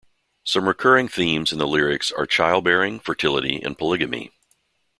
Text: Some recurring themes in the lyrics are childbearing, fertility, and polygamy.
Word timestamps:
Some 0.43 0.67
recurring 0.67 1.07
themes 1.09 1.51
in 1.51 1.59
the 1.59 1.67
lyrics 1.67 2.11
are 2.11 2.25
childbearing, 2.25 2.99
fertility, 3.01 3.61
and 3.61 3.77
polygamy. 3.77 4.31